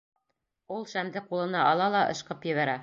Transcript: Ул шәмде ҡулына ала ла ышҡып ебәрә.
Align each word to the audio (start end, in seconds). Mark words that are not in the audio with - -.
Ул 0.77 0.87
шәмде 0.93 1.23
ҡулына 1.29 1.63
ала 1.75 1.93
ла 1.97 2.05
ышҡып 2.17 2.51
ебәрә. 2.55 2.79